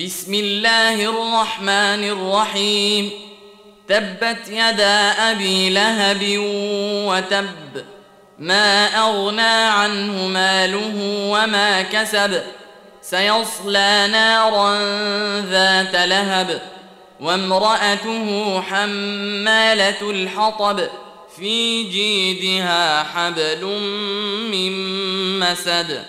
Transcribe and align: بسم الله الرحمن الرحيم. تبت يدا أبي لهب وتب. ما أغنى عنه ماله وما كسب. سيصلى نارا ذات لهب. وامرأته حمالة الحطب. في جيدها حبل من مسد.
بسم 0.00 0.34
الله 0.34 1.04
الرحمن 1.04 2.04
الرحيم. 2.04 3.10
تبت 3.88 4.48
يدا 4.48 5.10
أبي 5.30 5.70
لهب 5.70 6.22
وتب. 7.06 7.84
ما 8.38 8.86
أغنى 8.86 9.40
عنه 9.40 10.26
ماله 10.26 10.92
وما 11.30 11.82
كسب. 11.82 12.42
سيصلى 13.02 14.08
نارا 14.12 14.78
ذات 15.40 16.08
لهب. 16.08 16.62
وامرأته 17.20 18.60
حمالة 18.60 20.10
الحطب. 20.10 20.80
في 21.36 21.82
جيدها 21.82 23.02
حبل 23.02 23.64
من 24.52 24.72
مسد. 25.40 26.04